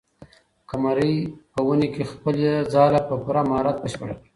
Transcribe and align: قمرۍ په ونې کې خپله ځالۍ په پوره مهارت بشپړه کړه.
قمرۍ 0.69 1.15
په 1.51 1.59
ونې 1.65 1.87
کې 1.93 2.03
خپله 2.11 2.51
ځالۍ 2.73 3.01
په 3.09 3.15
پوره 3.23 3.41
مهارت 3.49 3.77
بشپړه 3.83 4.15
کړه. 4.15 4.15